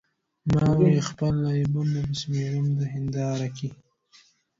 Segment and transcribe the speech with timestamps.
[0.51, 3.69] ما وې خپل عیبونه به شمیرم د هنداره کې